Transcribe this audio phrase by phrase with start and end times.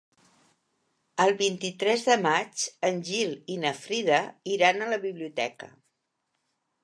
[1.25, 4.21] El vint-i-tres de maig en Gil i na Frida
[4.57, 5.69] iran a la biblioteca.